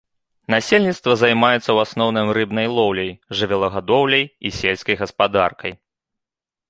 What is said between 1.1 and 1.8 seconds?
займаецца ў